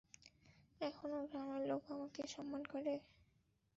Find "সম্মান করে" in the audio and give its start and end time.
2.27-2.93